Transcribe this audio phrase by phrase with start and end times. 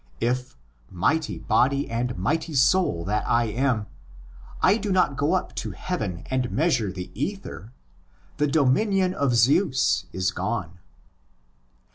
[0.19, 0.57] If,
[0.89, 3.85] mighty body and mighty soul that I am,
[4.59, 7.71] I do not go up to heaven and measure the ether,
[8.37, 10.79] the dominion of Zeus is gone.